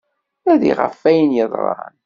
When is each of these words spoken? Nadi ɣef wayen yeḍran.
Nadi 0.45 0.71
ɣef 0.79 1.01
wayen 1.03 1.31
yeḍran. 1.37 1.95